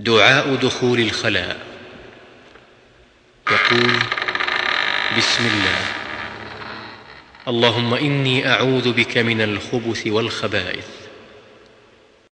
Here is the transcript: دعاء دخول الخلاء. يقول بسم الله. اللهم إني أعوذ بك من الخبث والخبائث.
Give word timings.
دعاء 0.00 0.54
دخول 0.54 1.00
الخلاء. 1.00 1.56
يقول 3.50 3.92
بسم 5.18 5.46
الله. 5.46 5.80
اللهم 7.48 7.94
إني 7.94 8.48
أعوذ 8.52 8.92
بك 8.92 9.18
من 9.18 9.40
الخبث 9.40 10.06
والخبائث. 10.06 10.86